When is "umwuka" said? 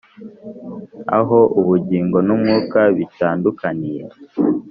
2.35-2.79